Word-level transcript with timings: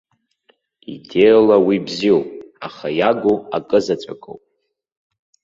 Идеиала 0.93 1.57
уи 1.65 1.77
бзиоуп, 1.85 2.27
аха 2.67 2.87
иагу 2.99 3.35
акы 3.57 3.79
заҵәыкоуп. 3.85 4.41